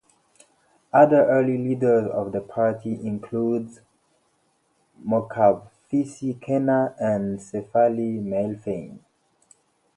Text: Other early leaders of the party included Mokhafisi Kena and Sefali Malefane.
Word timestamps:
Other 0.91 1.27
early 1.27 1.59
leaders 1.59 2.09
of 2.11 2.31
the 2.31 2.41
party 2.41 2.95
included 3.05 3.81
Mokhafisi 5.05 6.39
Kena 6.39 6.95
and 6.99 7.37
Sefali 7.37 8.19
Malefane. 8.19 8.97